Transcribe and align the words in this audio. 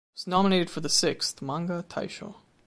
It 0.07 0.25
was 0.25 0.25
nominated 0.25 0.71
for 0.71 0.79
the 0.79 0.89
sixth 0.89 1.43
"Manga 1.43 1.85
Taisho". 1.87 2.37